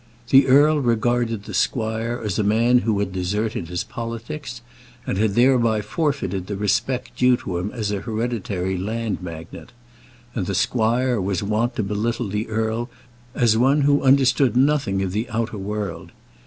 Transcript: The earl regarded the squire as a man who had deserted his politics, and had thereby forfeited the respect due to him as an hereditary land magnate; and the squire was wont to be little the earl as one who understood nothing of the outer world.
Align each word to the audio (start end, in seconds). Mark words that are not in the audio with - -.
The 0.31 0.47
earl 0.47 0.79
regarded 0.81 1.43
the 1.43 1.53
squire 1.53 2.19
as 2.25 2.39
a 2.39 2.43
man 2.43 2.79
who 2.79 2.97
had 2.97 3.11
deserted 3.13 3.67
his 3.67 3.83
politics, 3.83 4.61
and 5.05 5.19
had 5.19 5.35
thereby 5.35 5.81
forfeited 5.81 6.47
the 6.47 6.57
respect 6.57 7.15
due 7.15 7.37
to 7.37 7.59
him 7.59 7.69
as 7.69 7.91
an 7.91 8.01
hereditary 8.01 8.79
land 8.79 9.21
magnate; 9.21 9.73
and 10.33 10.47
the 10.47 10.55
squire 10.55 11.21
was 11.21 11.43
wont 11.43 11.75
to 11.75 11.83
be 11.83 11.93
little 11.93 12.27
the 12.29 12.47
earl 12.47 12.89
as 13.35 13.59
one 13.59 13.81
who 13.81 14.01
understood 14.01 14.57
nothing 14.57 15.03
of 15.03 15.11
the 15.11 15.29
outer 15.29 15.59
world. 15.59 16.09